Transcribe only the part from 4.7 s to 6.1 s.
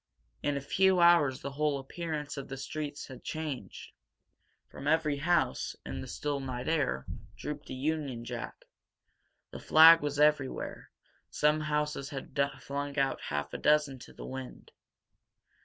every house, in the